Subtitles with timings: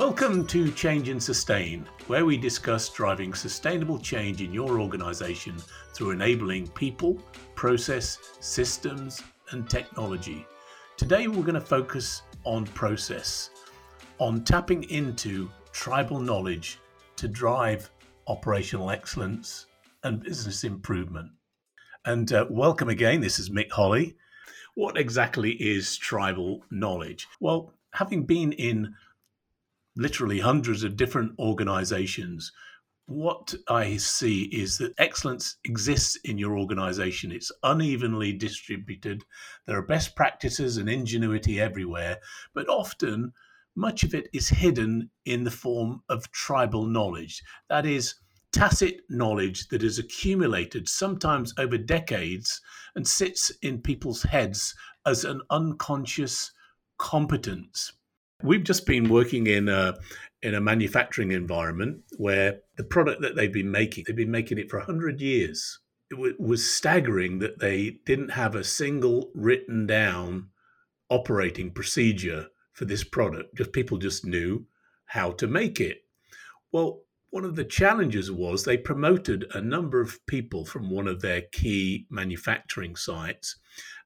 [0.00, 5.58] Welcome to Change and Sustain, where we discuss driving sustainable change in your organization
[5.92, 7.22] through enabling people,
[7.54, 10.46] process, systems, and technology.
[10.96, 13.50] Today, we're going to focus on process,
[14.16, 16.78] on tapping into tribal knowledge
[17.16, 17.90] to drive
[18.26, 19.66] operational excellence
[20.02, 21.30] and business improvement.
[22.06, 23.20] And uh, welcome again.
[23.20, 24.16] This is Mick Holly.
[24.76, 27.28] What exactly is tribal knowledge?
[27.38, 28.94] Well, having been in
[29.96, 32.52] literally hundreds of different organizations,
[33.06, 37.32] what I see is that excellence exists in your organization.
[37.32, 39.24] It's unevenly distributed.
[39.66, 42.18] There are best practices and ingenuity everywhere,
[42.54, 43.32] but often
[43.74, 47.42] much of it is hidden in the form of tribal knowledge.
[47.68, 48.14] That is,
[48.52, 52.60] tacit knowledge that is accumulated sometimes over decades
[52.94, 54.74] and sits in people's heads
[55.06, 56.52] as an unconscious
[56.98, 57.92] competence.
[58.42, 59.98] We've just been working in a
[60.42, 64.70] in a manufacturing environment where the product that they've been making, they've been making it
[64.70, 65.80] for 100 years.
[66.10, 70.48] It w- was staggering that they didn't have a single written down
[71.10, 73.56] operating procedure for this product.
[73.56, 74.64] Just people just knew
[75.04, 76.04] how to make it.
[76.72, 81.22] Well, one of the challenges was they promoted a number of people from one of
[81.22, 83.56] their key manufacturing sites.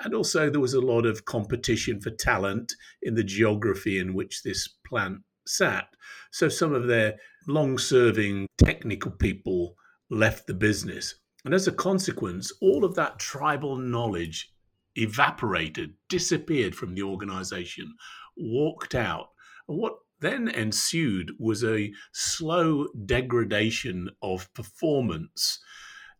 [0.00, 4.42] And also, there was a lot of competition for talent in the geography in which
[4.42, 5.88] this plant sat.
[6.30, 9.74] So, some of their long serving technical people
[10.08, 11.14] left the business.
[11.44, 14.50] And as a consequence, all of that tribal knowledge
[14.96, 17.94] evaporated, disappeared from the organization,
[18.36, 19.28] walked out.
[19.68, 25.60] And what then ensued was a slow degradation of performance.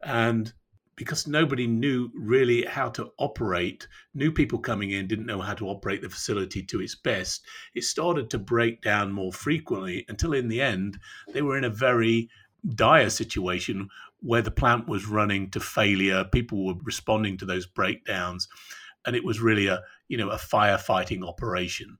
[0.02, 0.52] And
[0.96, 5.66] because nobody knew really how to operate, new people coming in didn't know how to
[5.66, 10.48] operate the facility to its best, it started to break down more frequently until in
[10.48, 10.98] the end,
[11.32, 12.28] they were in a very
[12.74, 13.88] dire situation
[14.20, 16.24] where the plant was running to failure.
[16.24, 18.48] People were responding to those breakdowns.
[19.06, 21.96] And it was really a, you know, a firefighting operation.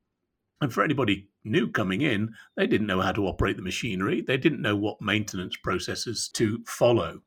[0.61, 4.21] And for anybody new coming in, they didn't know how to operate the machinery.
[4.21, 7.23] They didn't know what maintenance processes to follow.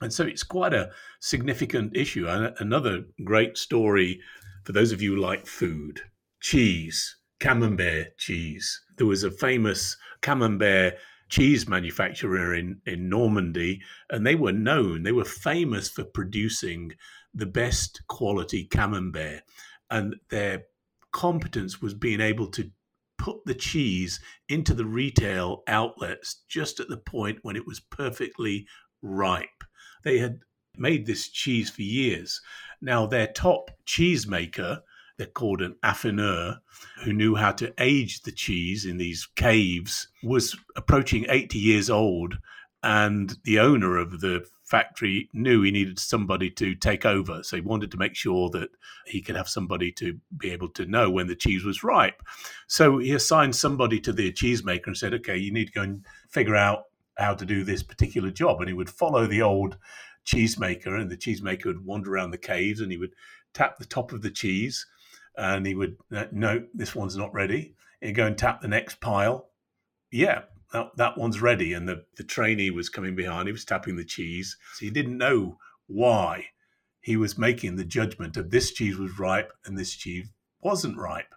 [0.00, 0.90] And so it's quite a
[1.20, 2.26] significant issue.
[2.26, 4.20] And another great story
[4.64, 6.00] for those of you who like food
[6.40, 8.80] cheese, camembert cheese.
[8.96, 10.94] There was a famous camembert
[11.28, 13.80] cheese manufacturer in, in Normandy,
[14.10, 16.92] and they were known, they were famous for producing
[17.32, 19.42] the best quality camembert.
[19.90, 20.64] And their
[21.12, 22.70] competence was being able to
[23.18, 28.66] put the cheese into the retail outlets just at the point when it was perfectly
[29.02, 29.64] ripe.
[30.04, 30.40] They had
[30.76, 32.40] made this cheese for years.
[32.80, 34.80] Now, their top cheesemaker,
[35.18, 36.60] they're called an affineur,
[37.04, 42.38] who knew how to age the cheese in these caves, was approaching 80 years old.
[42.82, 47.42] And the owner of the factory knew he needed somebody to take over.
[47.42, 48.70] So he wanted to make sure that
[49.04, 52.22] he could have somebody to be able to know when the cheese was ripe.
[52.68, 56.06] So he assigned somebody to the cheesemaker and said, okay, you need to go and
[56.28, 56.84] figure out
[57.18, 58.60] how to do this particular job.
[58.60, 59.76] And he would follow the old
[60.24, 63.14] cheesemaker, and the cheesemaker would wander around the caves and he would
[63.52, 64.86] tap the top of the cheese
[65.36, 67.74] and he would, uh, no, this one's not ready.
[68.00, 69.50] He'd go and tap the next pile.
[70.12, 70.42] Yeah,
[70.72, 71.72] that, that one's ready.
[71.72, 74.56] And the, the trainee was coming behind, he was tapping the cheese.
[74.74, 76.46] So he didn't know why
[77.00, 80.28] he was making the judgment of this cheese was ripe and this cheese
[80.60, 81.34] wasn't ripe.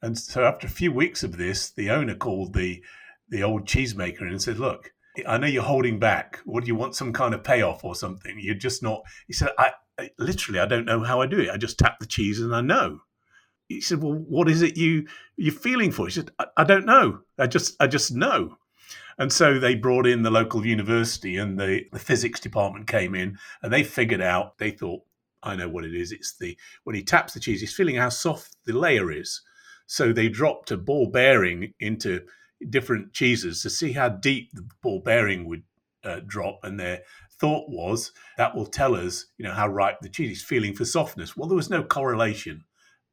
[0.00, 2.82] And so after a few weeks of this, the owner called the
[3.30, 4.92] the old cheesemaker and said, Look,
[5.26, 6.40] I know you're holding back.
[6.44, 6.94] What do you want?
[6.94, 8.36] Some kind of payoff or something?
[8.38, 9.02] You're just not.
[9.26, 11.50] He said, I, I literally, I don't know how I do it.
[11.50, 13.00] I just tap the cheese and I know
[13.68, 16.86] he said, "Well, what is it you you're feeling for?" He said, I, "I don't
[16.86, 17.20] know.
[17.38, 18.58] I just I just know."
[19.16, 23.38] And so they brought in the local university, and the the physics department came in,
[23.62, 24.58] and they figured out.
[24.58, 25.02] They thought,
[25.42, 26.12] "I know what it is.
[26.12, 29.42] It's the when he taps the cheese, he's feeling how soft the layer is."
[29.86, 32.22] So they dropped a ball bearing into
[32.70, 35.62] different cheeses to see how deep the ball bearing would
[36.02, 37.02] uh, drop, and their
[37.40, 40.84] thought was that will tell us, you know, how ripe the cheese is feeling for
[40.84, 41.36] softness.
[41.36, 42.64] Well, there was no correlation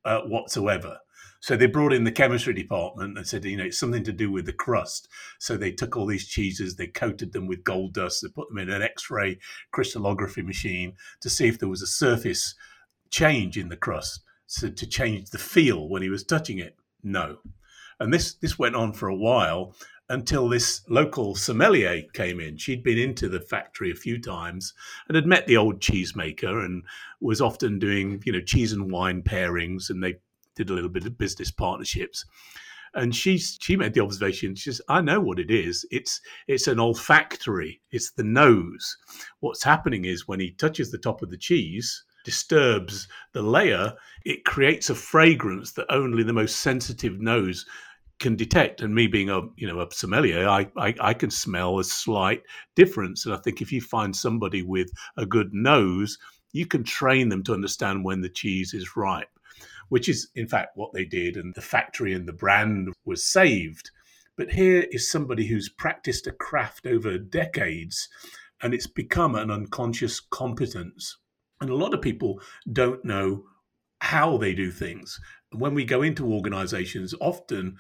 [0.06, 1.00] uh, whatsoever.
[1.42, 4.32] So they brought in the chemistry department and said, you know, it's something to do
[4.32, 5.08] with the crust.
[5.40, 8.60] So they took all these cheeses, they coated them with gold dust, they put them
[8.60, 9.40] in an X-ray
[9.72, 12.54] crystallography machine to see if there was a surface
[13.10, 16.78] change in the crust, so to change the feel when he was touching it.
[17.04, 17.40] No,
[18.00, 19.76] and this this went on for a while
[20.12, 22.58] until this local sommelier came in.
[22.58, 24.74] She'd been into the factory a few times
[25.08, 26.84] and had met the old cheesemaker and
[27.22, 30.16] was often doing, you know, cheese and wine pairings and they
[30.56, 32.26] did a little bit of business partnerships.
[32.94, 34.54] and she she made the observation.
[34.54, 35.86] She says, "I know what it is.
[35.92, 37.82] It's it's an olfactory.
[37.92, 38.98] It's the nose.
[39.40, 44.46] What's happening is when he touches the top of the cheese." disturbs the layer it
[44.46, 47.66] creates a fragrance that only the most sensitive nose
[48.22, 48.82] can detect.
[48.82, 52.44] And me being a you know a sommelier, I, I, I can smell a slight
[52.76, 53.26] difference.
[53.26, 56.18] And I think if you find somebody with a good nose,
[56.54, 59.28] you can train them to understand when the cheese is ripe
[59.92, 63.92] which is in fact what they did, and the factory and the brand was saved.
[64.38, 68.08] But here is somebody who's practiced a craft over decades,
[68.62, 71.18] and it's become an unconscious competence.
[71.60, 72.40] And a lot of people
[72.72, 73.44] don't know
[74.00, 75.20] how they do things.
[75.52, 77.76] And when we go into organizations, often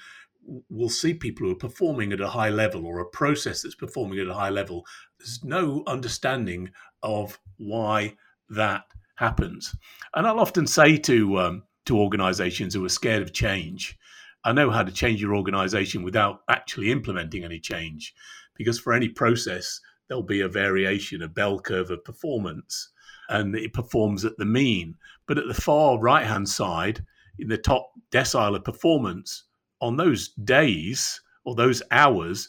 [0.69, 4.19] we'll see people who are performing at a high level or a process that's performing
[4.19, 4.85] at a high level.
[5.19, 6.71] There's no understanding
[7.03, 8.15] of why
[8.49, 8.83] that
[9.15, 9.75] happens.
[10.15, 13.97] And I'll often say to um, to organizations who are scared of change.
[14.43, 18.13] I know how to change your organization without actually implementing any change
[18.55, 22.89] because for any process, there'll be a variation, a bell curve of performance,
[23.29, 24.95] and it performs at the mean.
[25.27, 27.05] But at the far right hand side,
[27.39, 29.45] in the top decile of performance,
[29.81, 32.47] on those days or those hours,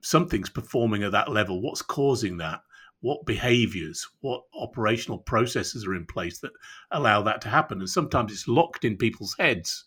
[0.00, 1.60] something's performing at that level.
[1.60, 2.60] What's causing that?
[3.00, 6.52] what behaviors, what operational processes are in place that
[6.90, 7.80] allow that to happen.
[7.80, 9.84] And sometimes it's locked in people's heads.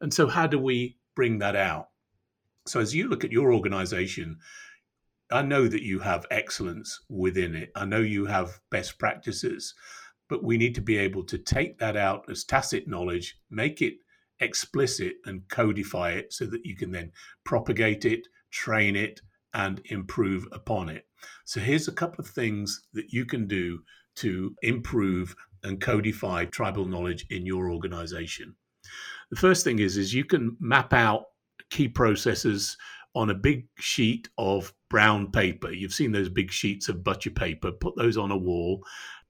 [0.00, 1.88] And so, how do we bring that out?
[2.66, 4.38] So, as you look at your organization,
[5.30, 7.70] I know that you have excellence within it.
[7.74, 9.74] I know you have best practices,
[10.28, 13.94] but we need to be able to take that out as tacit knowledge, make it
[14.40, 17.12] explicit, and codify it so that you can then
[17.44, 19.20] propagate it, train it,
[19.54, 21.06] and improve upon it.
[21.44, 23.80] So, here's a couple of things that you can do
[24.16, 28.54] to improve and codify tribal knowledge in your organization.
[29.30, 31.24] The first thing is, is you can map out
[31.70, 32.76] key processes
[33.14, 35.72] on a big sheet of brown paper.
[35.72, 38.84] You've seen those big sheets of butcher paper, put those on a wall.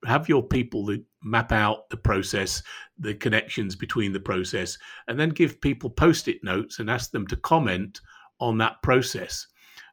[0.05, 2.63] Have your people that map out the process,
[2.97, 4.77] the connections between the process,
[5.07, 8.01] and then give people post it notes and ask them to comment
[8.39, 9.47] on that process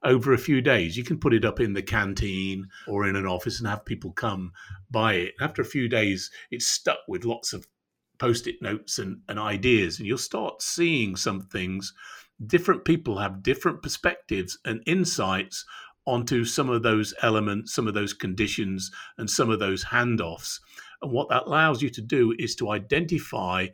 [0.04, 0.96] over a few days.
[0.96, 4.12] You can put it up in the canteen or in an office and have people
[4.12, 4.52] come
[4.90, 5.34] buy it.
[5.40, 7.66] After a few days, it's stuck with lots of
[8.18, 11.92] post it notes and, and ideas, and you'll start seeing some things.
[12.44, 15.64] Different people have different perspectives and insights
[16.06, 20.58] onto some of those elements, some of those conditions, and some of those handoffs.
[21.02, 23.66] And what that allows you to do is to identify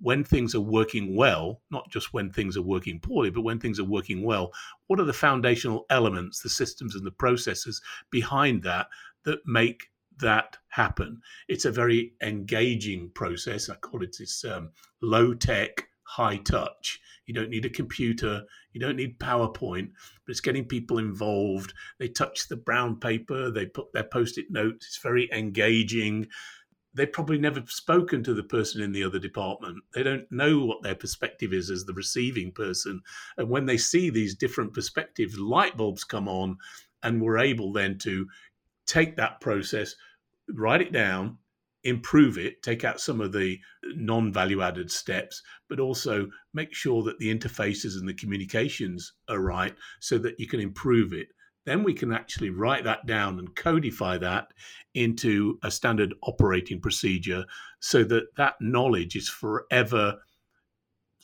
[0.00, 3.80] when things are working well, not just when things are working poorly, but when things
[3.80, 4.52] are working well,
[4.86, 8.86] what are the foundational elements, the systems and the processes behind that
[9.24, 9.88] that make
[10.20, 11.20] that happen?
[11.48, 13.68] It's a very engaging process.
[13.68, 14.70] I call it this um,
[15.00, 17.00] low tech, high touch.
[17.26, 19.90] You don't need a computer, you don't need PowerPoint,
[20.24, 21.74] but it's getting people involved.
[21.98, 24.86] They touch the brown paper, they put their post it notes.
[24.86, 26.28] It's very engaging
[26.94, 29.78] they've probably never spoken to the person in the other department.
[29.94, 33.02] They don't know what their perspective is as the receiving person.
[33.36, 36.56] And when they see these different perspectives, light bulbs come on,
[37.02, 38.26] and we're able then to
[38.88, 39.94] take that process,
[40.54, 41.38] write it down,
[41.84, 43.58] improve it, take out some of the
[43.94, 49.40] non value added steps, but also make sure that the interfaces and the communications are
[49.40, 51.28] right so that you can improve it.
[51.66, 54.48] Then we can actually write that down and codify that
[54.94, 57.44] into a standard operating procedure
[57.80, 60.16] so that that knowledge is forever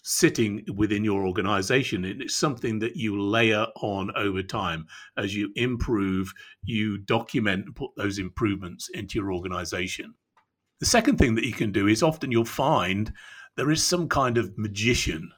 [0.05, 4.87] sitting within your organization and it's something that you layer on over time.
[5.17, 6.33] As you improve
[6.63, 10.15] you document and put those improvements into your organization.
[10.81, 13.13] The second thing that you can do is often you'll find
[13.57, 15.31] there is some kind of magician.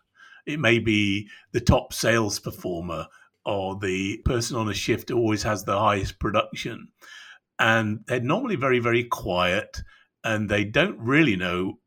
[0.47, 3.07] It may be the top sales performer
[3.45, 6.89] or the person on a shift always has the highest production.
[7.61, 9.83] And they're normally very, very quiet
[10.25, 11.79] and they don't really know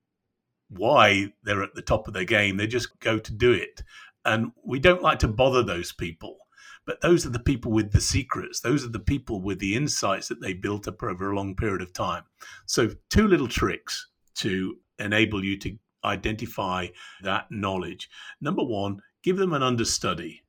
[0.69, 2.57] why they're at the top of their game.
[2.57, 3.83] They just go to do it.
[4.25, 6.37] And we don't like to bother those people.
[6.85, 8.61] But those are the people with the secrets.
[8.61, 11.81] Those are the people with the insights that they built up over a long period
[11.81, 12.23] of time.
[12.65, 16.87] So, two little tricks to enable you to identify
[17.21, 18.09] that knowledge.
[18.41, 20.43] Number one, give them an understudy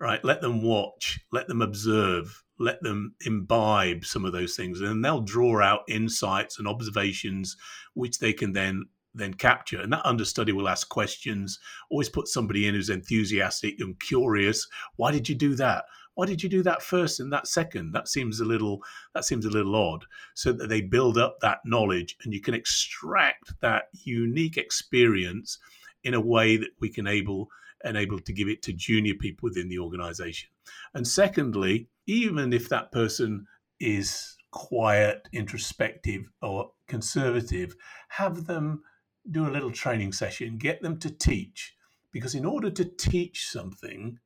[0.00, 0.24] right?
[0.24, 5.20] Let them watch, let them observe, let them imbibe some of those things, and they'll
[5.20, 7.56] draw out insights and observations
[7.94, 9.80] which they can then then capture.
[9.80, 11.58] And that understudy will ask questions.
[11.90, 14.66] Always put somebody in who's enthusiastic and curious.
[14.96, 15.84] Why did you do that?
[16.14, 17.92] Why did you do that first and that second?
[17.92, 18.82] That seems a little
[19.14, 20.04] that seems a little odd.
[20.34, 25.58] So that they build up that knowledge and you can extract that unique experience
[26.04, 27.48] in a way that we can able
[27.84, 30.48] enable to give it to junior people within the organization.
[30.94, 33.46] And secondly, even if that person
[33.80, 37.76] is quiet, introspective, or conservative,
[38.08, 38.82] have them
[39.30, 41.74] do a little training session, get them to teach.
[42.12, 44.18] Because in order to teach something,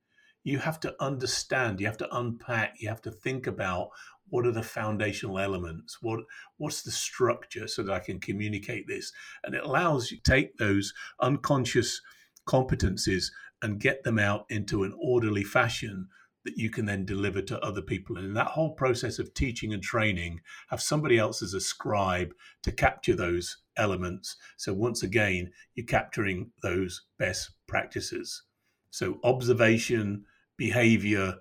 [0.43, 3.89] you have to understand, you have to unpack, you have to think about
[4.29, 6.19] what are the foundational elements, what
[6.57, 9.11] what's the structure so that I can communicate this.
[9.43, 12.01] And it allows you to take those unconscious
[12.47, 16.07] competencies and get them out into an orderly fashion
[16.45, 18.17] that you can then deliver to other people.
[18.17, 20.39] And in that whole process of teaching and training,
[20.69, 24.35] have somebody else as a scribe to capture those elements.
[24.57, 28.43] So once again, you're capturing those best practices.
[28.91, 30.25] So observation,
[30.57, 31.35] behavior,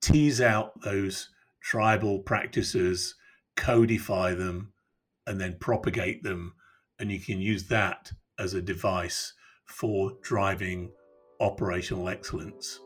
[0.00, 1.28] tease out those
[1.60, 3.14] tribal practices,
[3.56, 4.72] codify them,
[5.26, 6.54] and then propagate them.
[6.98, 9.34] And you can use that as a device
[9.66, 10.90] for driving
[11.40, 12.80] operational excellence.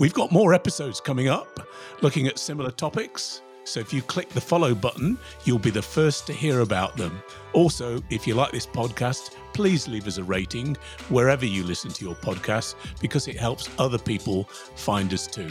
[0.00, 1.60] We've got more episodes coming up
[2.02, 3.42] looking at similar topics.
[3.68, 7.22] So if you click the follow button, you'll be the first to hear about them.
[7.52, 10.76] Also, if you like this podcast, please leave us a rating
[11.08, 14.44] wherever you listen to your podcast because it helps other people
[14.74, 15.50] find us too.